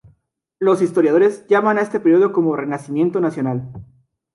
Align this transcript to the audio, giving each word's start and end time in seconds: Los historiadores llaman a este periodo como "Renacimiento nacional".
Los 0.57 0.81
historiadores 0.81 1.45
llaman 1.45 1.77
a 1.77 1.81
este 1.83 1.99
periodo 1.99 2.33
como 2.33 2.55
"Renacimiento 2.55 3.21
nacional". 3.21 3.71